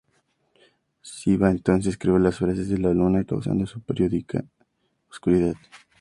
Sivá 1.03 1.51
entonces 1.51 1.95
creó 1.99 2.17
las 2.17 2.39
fases 2.39 2.67
de 2.69 2.79
la 2.79 2.91
Luna, 2.91 3.23
causando 3.23 3.67
su 3.67 3.81
periódica 3.81 4.43
oscuridad. 5.11 5.53